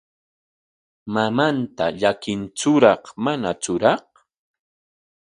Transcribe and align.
¿Mamanta 1.13 1.85
llakintsuraq 1.99 3.03
manatsuraq? 3.23 4.07